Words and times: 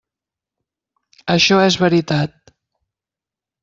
Això 1.35 1.61
és 1.69 1.79
veritat. 1.85 2.37